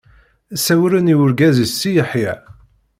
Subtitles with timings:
[0.57, 2.33] Ssawlen i urgaz-is Si Yeḥya.